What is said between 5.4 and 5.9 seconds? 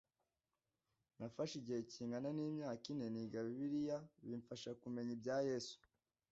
Yesu.